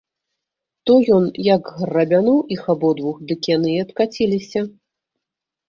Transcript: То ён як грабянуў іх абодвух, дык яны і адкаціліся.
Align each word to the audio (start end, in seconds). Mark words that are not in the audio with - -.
То 0.89 0.95
ён 1.17 1.27
як 1.47 1.69
грабянуў 1.83 2.39
іх 2.57 2.63
абодвух, 2.77 3.15
дык 3.29 3.53
яны 3.55 3.69
і 3.77 3.79
адкаціліся. 3.85 4.69